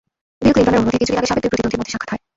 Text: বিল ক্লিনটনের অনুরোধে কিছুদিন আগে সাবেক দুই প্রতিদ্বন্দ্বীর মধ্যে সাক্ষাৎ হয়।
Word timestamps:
বিল 0.39 0.51
ক্লিনটনের 0.55 0.81
অনুরোধে 0.81 0.99
কিছুদিন 1.01 1.19
আগে 1.19 1.29
সাবেক 1.29 1.41
দুই 1.43 1.51
প্রতিদ্বন্দ্বীর 1.51 1.79
মধ্যে 1.81 1.93
সাক্ষাৎ 1.93 2.09
হয়। 2.11 2.21